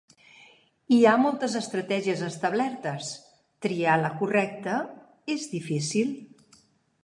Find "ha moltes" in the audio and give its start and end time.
1.07-1.57